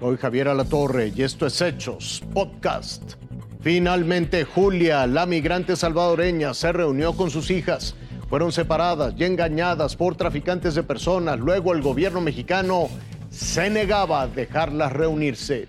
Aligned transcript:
Soy 0.00 0.16
Javier 0.16 0.46
Alatorre 0.46 1.12
y 1.14 1.22
esto 1.22 1.44
es 1.44 1.60
Hechos 1.60 2.22
Podcast. 2.32 3.14
Finalmente, 3.60 4.44
Julia, 4.44 5.08
la 5.08 5.26
migrante 5.26 5.74
salvadoreña, 5.74 6.54
se 6.54 6.70
reunió 6.70 7.16
con 7.16 7.30
sus 7.30 7.50
hijas. 7.50 7.96
Fueron 8.28 8.52
separadas 8.52 9.14
y 9.18 9.24
engañadas 9.24 9.96
por 9.96 10.14
traficantes 10.14 10.76
de 10.76 10.84
personas. 10.84 11.40
Luego 11.40 11.72
el 11.72 11.82
gobierno 11.82 12.20
mexicano 12.20 12.88
se 13.28 13.70
negaba 13.70 14.22
a 14.22 14.28
dejarlas 14.28 14.92
reunirse. 14.92 15.66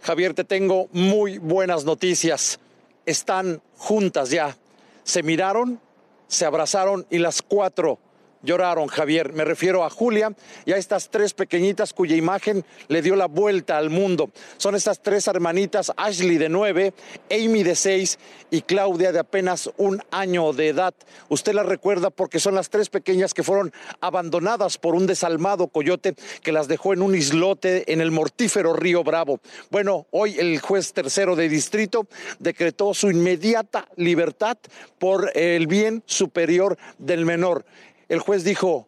Javier, 0.00 0.32
te 0.32 0.44
tengo 0.44 0.88
muy 0.92 1.36
buenas 1.36 1.84
noticias. 1.84 2.60
Están 3.04 3.60
juntas 3.76 4.30
ya. 4.30 4.56
Se 5.04 5.22
miraron, 5.22 5.80
se 6.28 6.46
abrazaron 6.46 7.06
y 7.10 7.18
las 7.18 7.42
cuatro 7.42 7.98
lloraron, 8.42 8.88
Javier. 8.88 9.32
Me 9.32 9.44
refiero 9.44 9.84
a 9.84 9.90
Julia 9.90 10.32
y 10.64 10.72
a 10.72 10.76
estas 10.76 11.10
tres 11.10 11.34
pequeñitas 11.34 11.92
cuya 11.92 12.16
imagen 12.16 12.64
le 12.88 13.02
dio 13.02 13.16
la 13.16 13.26
vuelta 13.26 13.78
al 13.78 13.90
mundo. 13.90 14.30
Son 14.56 14.74
estas 14.74 15.00
tres 15.00 15.26
hermanitas, 15.26 15.92
Ashley 15.96 16.38
de 16.38 16.48
nueve, 16.48 16.94
Amy 17.30 17.62
de 17.62 17.74
seis 17.74 18.18
y 18.50 18.62
Claudia 18.62 19.12
de 19.12 19.18
apenas 19.18 19.70
un 19.76 20.02
año 20.10 20.52
de 20.52 20.68
edad. 20.68 20.94
Usted 21.28 21.54
las 21.54 21.66
recuerda 21.66 22.10
porque 22.10 22.40
son 22.40 22.54
las 22.54 22.70
tres 22.70 22.88
pequeñas 22.90 23.34
que 23.34 23.42
fueron 23.42 23.72
abandonadas 24.00 24.78
por 24.78 24.94
un 24.94 25.06
desalmado 25.06 25.68
coyote 25.68 26.14
que 26.42 26.52
las 26.52 26.68
dejó 26.68 26.92
en 26.92 27.02
un 27.02 27.14
islote 27.14 27.92
en 27.92 28.00
el 28.00 28.10
mortífero 28.10 28.72
río 28.72 29.04
Bravo. 29.04 29.40
Bueno, 29.70 30.06
hoy 30.10 30.38
el 30.38 30.60
juez 30.60 30.92
tercero 30.92 31.36
de 31.36 31.48
distrito 31.48 32.06
decretó 32.38 32.94
su 32.94 33.10
inmediata 33.10 33.88
libertad 33.96 34.58
por 34.98 35.30
el 35.34 35.66
bien 35.66 36.02
superior 36.06 36.76
del 36.98 37.24
menor 37.24 37.64
el 38.12 38.20
juez 38.20 38.44
dijo, 38.44 38.86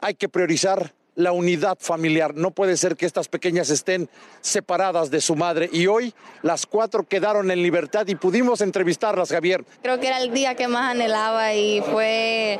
hay 0.00 0.14
que 0.14 0.30
priorizar 0.30 0.94
la 1.14 1.32
unidad 1.32 1.76
familiar. 1.78 2.34
No 2.34 2.52
puede 2.52 2.78
ser 2.78 2.96
que 2.96 3.04
estas 3.04 3.28
pequeñas 3.28 3.68
estén 3.68 4.08
separadas 4.40 5.10
de 5.10 5.20
su 5.20 5.36
madre. 5.36 5.68
Y 5.70 5.86
hoy 5.88 6.14
las 6.40 6.64
cuatro 6.64 7.06
quedaron 7.06 7.50
en 7.50 7.62
libertad 7.62 8.06
y 8.06 8.14
pudimos 8.14 8.62
entrevistarlas, 8.62 9.28
Javier. 9.28 9.66
Creo 9.82 10.00
que 10.00 10.06
era 10.06 10.22
el 10.22 10.32
día 10.32 10.54
que 10.54 10.68
más 10.68 10.92
anhelaba 10.92 11.52
y 11.52 11.82
fue 11.82 12.58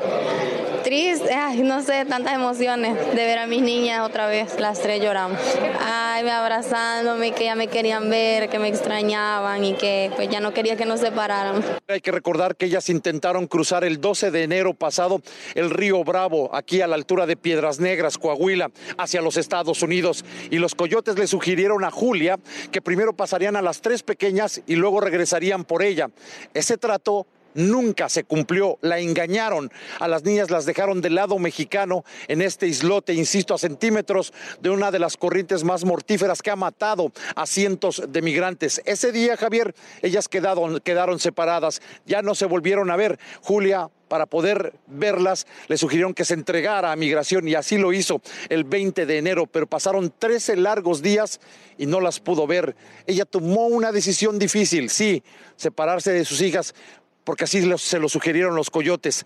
triste, 0.91 1.63
no 1.63 1.81
sé, 1.81 2.03
tantas 2.03 2.33
emociones 2.33 2.97
de 3.15 3.15
ver 3.15 3.37
a 3.37 3.47
mis 3.47 3.61
niñas 3.61 4.05
otra 4.05 4.27
vez. 4.27 4.59
Las 4.59 4.81
tres 4.81 5.01
lloramos. 5.01 5.39
Ay, 5.79 6.21
me 6.25 6.31
abrazándome, 6.31 7.31
que 7.31 7.45
ya 7.45 7.55
me 7.55 7.67
querían 7.67 8.09
ver, 8.09 8.49
que 8.49 8.59
me 8.59 8.67
extrañaban 8.67 9.63
y 9.63 9.73
que 9.75 10.11
pues 10.17 10.27
ya 10.27 10.41
no 10.41 10.53
quería 10.53 10.75
que 10.75 10.85
nos 10.85 10.99
separaran. 10.99 11.63
Hay 11.87 12.01
que 12.01 12.11
recordar 12.11 12.57
que 12.57 12.65
ellas 12.65 12.89
intentaron 12.89 13.47
cruzar 13.47 13.85
el 13.85 14.01
12 14.01 14.31
de 14.31 14.43
enero 14.43 14.73
pasado 14.73 15.21
el 15.55 15.69
río 15.69 16.03
Bravo, 16.03 16.53
aquí 16.53 16.81
a 16.81 16.87
la 16.87 16.95
altura 16.95 17.25
de 17.25 17.37
Piedras 17.37 17.79
Negras, 17.79 18.17
Coahuila, 18.17 18.69
hacia 18.97 19.21
los 19.21 19.37
Estados 19.37 19.81
Unidos. 19.83 20.25
Y 20.49 20.57
los 20.57 20.75
coyotes 20.75 21.17
le 21.17 21.27
sugirieron 21.27 21.85
a 21.85 21.91
Julia 21.91 22.37
que 22.69 22.81
primero 22.81 23.13
pasarían 23.13 23.55
a 23.55 23.61
las 23.61 23.79
tres 23.79 24.03
pequeñas 24.03 24.61
y 24.67 24.75
luego 24.75 24.99
regresarían 24.99 25.63
por 25.63 25.83
ella. 25.83 26.09
Ese 26.53 26.77
trato 26.77 27.27
nunca 27.53 28.09
se 28.09 28.23
cumplió, 28.23 28.77
la 28.81 28.99
engañaron. 28.99 29.71
A 29.99 30.07
las 30.07 30.23
niñas 30.23 30.51
las 30.51 30.65
dejaron 30.65 31.01
del 31.01 31.15
lado 31.15 31.37
mexicano 31.39 32.03
en 32.27 32.41
este 32.41 32.67
islote, 32.67 33.13
insisto, 33.13 33.53
a 33.53 33.57
centímetros 33.57 34.33
de 34.61 34.69
una 34.69 34.91
de 34.91 34.99
las 34.99 35.17
corrientes 35.17 35.63
más 35.63 35.85
mortíferas 35.85 36.41
que 36.41 36.51
ha 36.51 36.55
matado 36.55 37.11
a 37.35 37.45
cientos 37.45 38.03
de 38.07 38.21
migrantes. 38.21 38.81
Ese 38.85 39.11
día, 39.11 39.37
Javier, 39.37 39.73
ellas 40.01 40.27
quedaron, 40.27 40.79
quedaron 40.79 41.19
separadas, 41.19 41.81
ya 42.05 42.21
no 42.21 42.35
se 42.35 42.45
volvieron 42.45 42.91
a 42.91 42.95
ver. 42.95 43.19
Julia 43.41 43.89
para 44.11 44.25
poder 44.25 44.73
verlas, 44.87 45.47
le 45.69 45.77
sugirieron 45.77 46.13
que 46.13 46.25
se 46.25 46.33
entregara 46.33 46.91
a 46.91 46.97
migración 46.97 47.47
y 47.47 47.55
así 47.55 47.77
lo 47.77 47.93
hizo 47.93 48.21
el 48.49 48.65
20 48.65 49.05
de 49.05 49.17
enero, 49.17 49.47
pero 49.47 49.67
pasaron 49.67 50.11
13 50.19 50.57
largos 50.57 51.01
días 51.01 51.39
y 51.77 51.85
no 51.85 52.01
las 52.01 52.19
pudo 52.19 52.45
ver. 52.45 52.75
Ella 53.07 53.23
tomó 53.23 53.67
una 53.67 53.93
decisión 53.93 54.37
difícil, 54.37 54.89
sí, 54.89 55.23
separarse 55.55 56.11
de 56.11 56.25
sus 56.25 56.41
hijas, 56.41 56.75
porque 57.23 57.45
así 57.45 57.61
se 57.77 57.99
lo 57.99 58.09
sugirieron 58.09 58.55
los 58.55 58.69
coyotes. 58.69 59.25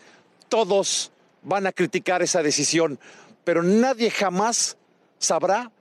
Todos 0.49 1.11
van 1.43 1.67
a 1.67 1.71
criticar 1.71 2.21
esa 2.21 2.43
decisión, 2.43 2.99
pero 3.43 3.63
nadie 3.63 4.09
jamás 4.09 4.77
sabrá 5.19 5.71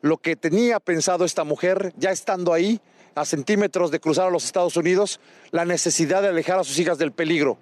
lo 0.00 0.18
que 0.18 0.36
tenía 0.36 0.80
pensado 0.80 1.24
esta 1.24 1.44
mujer 1.44 1.92
ya 1.96 2.10
estando 2.10 2.52
ahí, 2.52 2.80
a 3.14 3.24
centímetros 3.24 3.90
de 3.90 4.00
cruzar 4.00 4.26
a 4.26 4.30
los 4.30 4.44
Estados 4.44 4.76
Unidos, 4.76 5.20
la 5.50 5.64
necesidad 5.64 6.20
de 6.20 6.28
alejar 6.28 6.58
a 6.58 6.64
sus 6.64 6.78
hijas 6.78 6.98
del 6.98 7.12
peligro. 7.12 7.58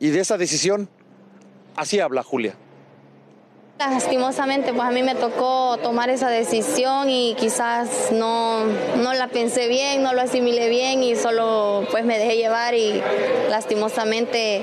Y 0.00 0.10
de 0.10 0.20
esa 0.20 0.36
decisión, 0.36 0.88
así 1.76 2.00
habla 2.00 2.22
Julia. 2.22 2.56
Lastimosamente, 3.78 4.72
pues 4.72 4.88
a 4.88 4.90
mí 4.90 5.02
me 5.02 5.14
tocó 5.14 5.76
tomar 5.82 6.08
esa 6.08 6.30
decisión 6.30 7.10
y 7.10 7.34
quizás 7.38 8.10
no, 8.10 8.64
no 8.64 9.12
la 9.12 9.28
pensé 9.28 9.68
bien, 9.68 10.02
no 10.02 10.14
lo 10.14 10.22
asimilé 10.22 10.70
bien 10.70 11.02
y 11.02 11.14
solo 11.14 11.86
pues 11.90 12.06
me 12.06 12.18
dejé 12.18 12.36
llevar 12.36 12.74
y 12.74 13.02
lastimosamente 13.50 14.62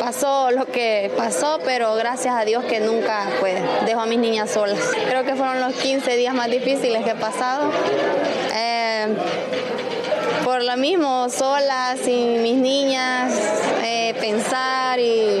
pasó 0.00 0.50
lo 0.50 0.66
que 0.66 1.12
pasó, 1.16 1.60
pero 1.64 1.94
gracias 1.94 2.34
a 2.34 2.44
Dios 2.44 2.64
que 2.64 2.80
nunca 2.80 3.28
pues 3.38 3.54
dejo 3.86 4.00
a 4.00 4.06
mis 4.06 4.18
niñas 4.18 4.50
solas. 4.50 4.80
Creo 5.08 5.22
que 5.24 5.36
fueron 5.36 5.60
los 5.60 5.74
15 5.74 6.16
días 6.16 6.34
más 6.34 6.50
difíciles 6.50 7.04
que 7.04 7.10
he 7.10 7.14
pasado. 7.14 7.70
Eh, 8.52 9.06
por 10.44 10.64
lo 10.64 10.76
mismo, 10.76 11.28
sola, 11.28 11.94
sin 12.02 12.42
mis 12.42 12.56
niñas, 12.56 13.32
eh, 13.84 14.14
pensar 14.18 14.98
y 14.98 15.40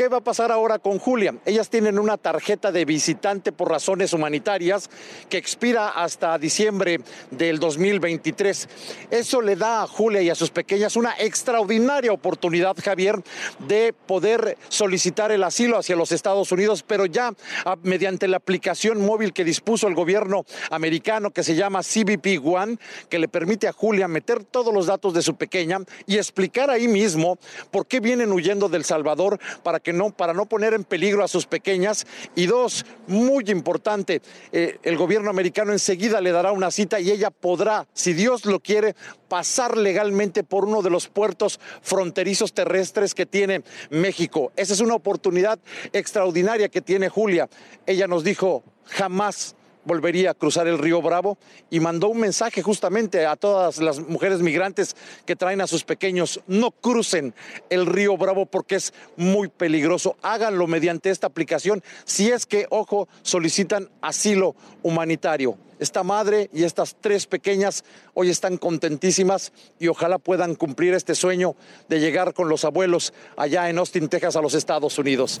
¿Qué 0.00 0.08
va 0.08 0.16
a 0.16 0.24
pasar 0.24 0.50
ahora 0.50 0.78
con 0.78 0.98
Julia? 0.98 1.34
Ellas 1.44 1.68
tienen 1.68 1.98
una 1.98 2.16
tarjeta 2.16 2.72
de 2.72 2.86
visitante 2.86 3.52
por 3.52 3.68
razones 3.68 4.14
humanitarias 4.14 4.88
que 5.28 5.36
expira 5.36 5.90
hasta 5.90 6.38
diciembre 6.38 7.00
del 7.30 7.58
2023. 7.58 8.66
Eso 9.10 9.42
le 9.42 9.56
da 9.56 9.82
a 9.82 9.86
Julia 9.86 10.22
y 10.22 10.30
a 10.30 10.34
sus 10.34 10.48
pequeñas 10.48 10.96
una 10.96 11.12
extraordinaria 11.18 12.14
oportunidad, 12.14 12.78
Javier, 12.82 13.22
de 13.68 13.92
poder 13.92 14.56
solicitar 14.70 15.32
el 15.32 15.44
asilo 15.44 15.76
hacia 15.76 15.96
los 15.96 16.12
Estados 16.12 16.50
Unidos, 16.50 16.82
pero 16.82 17.04
ya 17.04 17.34
ah, 17.66 17.76
mediante 17.82 18.26
la 18.26 18.38
aplicación 18.38 19.04
móvil 19.04 19.34
que 19.34 19.44
dispuso 19.44 19.86
el 19.86 19.94
gobierno 19.94 20.46
americano 20.70 21.30
que 21.30 21.44
se 21.44 21.56
llama 21.56 21.82
CBP 21.82 22.42
One, 22.42 22.78
que 23.10 23.18
le 23.18 23.28
permite 23.28 23.68
a 23.68 23.74
Julia 23.74 24.08
meter 24.08 24.44
todos 24.44 24.72
los 24.72 24.86
datos 24.86 25.12
de 25.12 25.20
su 25.20 25.34
pequeña 25.34 25.80
y 26.06 26.16
explicar 26.16 26.70
ahí 26.70 26.88
mismo 26.88 27.38
por 27.70 27.86
qué 27.86 28.00
vienen 28.00 28.32
huyendo 28.32 28.70
del 28.70 28.84
Salvador 28.84 29.38
para 29.62 29.78
que 29.78 29.89
no, 29.92 30.10
para 30.10 30.32
no 30.32 30.46
poner 30.46 30.74
en 30.74 30.84
peligro 30.84 31.24
a 31.24 31.28
sus 31.28 31.46
pequeñas. 31.46 32.06
Y 32.34 32.46
dos, 32.46 32.84
muy 33.06 33.44
importante, 33.48 34.22
eh, 34.52 34.78
el 34.82 34.96
gobierno 34.96 35.30
americano 35.30 35.72
enseguida 35.72 36.20
le 36.20 36.32
dará 36.32 36.52
una 36.52 36.70
cita 36.70 37.00
y 37.00 37.10
ella 37.10 37.30
podrá, 37.30 37.86
si 37.92 38.12
Dios 38.12 38.44
lo 38.44 38.60
quiere, 38.60 38.94
pasar 39.28 39.76
legalmente 39.76 40.42
por 40.42 40.64
uno 40.64 40.82
de 40.82 40.90
los 40.90 41.08
puertos 41.08 41.60
fronterizos 41.82 42.52
terrestres 42.52 43.14
que 43.14 43.26
tiene 43.26 43.62
México. 43.90 44.52
Esa 44.56 44.74
es 44.74 44.80
una 44.80 44.94
oportunidad 44.94 45.58
extraordinaria 45.92 46.68
que 46.68 46.80
tiene 46.80 47.08
Julia. 47.08 47.48
Ella 47.86 48.06
nos 48.06 48.24
dijo, 48.24 48.62
jamás 48.84 49.54
volvería 49.84 50.32
a 50.32 50.34
cruzar 50.34 50.66
el 50.66 50.78
río 50.78 51.02
Bravo 51.02 51.38
y 51.70 51.80
mandó 51.80 52.08
un 52.08 52.20
mensaje 52.20 52.62
justamente 52.62 53.26
a 53.26 53.36
todas 53.36 53.78
las 53.78 54.00
mujeres 54.00 54.40
migrantes 54.40 54.96
que 55.26 55.36
traen 55.36 55.60
a 55.60 55.66
sus 55.66 55.84
pequeños, 55.84 56.40
no 56.46 56.70
crucen 56.70 57.34
el 57.70 57.86
río 57.86 58.16
Bravo 58.16 58.46
porque 58.46 58.76
es 58.76 58.92
muy 59.16 59.48
peligroso, 59.48 60.16
háganlo 60.22 60.66
mediante 60.66 61.10
esta 61.10 61.26
aplicación 61.26 61.82
si 62.04 62.30
es 62.30 62.46
que, 62.46 62.66
ojo, 62.70 63.08
solicitan 63.22 63.88
asilo 64.00 64.54
humanitario. 64.82 65.56
Esta 65.78 66.02
madre 66.02 66.50
y 66.52 66.64
estas 66.64 66.94
tres 67.00 67.26
pequeñas 67.26 67.84
hoy 68.12 68.28
están 68.28 68.58
contentísimas 68.58 69.50
y 69.78 69.88
ojalá 69.88 70.18
puedan 70.18 70.54
cumplir 70.54 70.92
este 70.92 71.14
sueño 71.14 71.56
de 71.88 72.00
llegar 72.00 72.34
con 72.34 72.50
los 72.50 72.66
abuelos 72.66 73.14
allá 73.36 73.70
en 73.70 73.78
Austin, 73.78 74.10
Texas, 74.10 74.36
a 74.36 74.42
los 74.42 74.52
Estados 74.52 74.98
Unidos. 74.98 75.40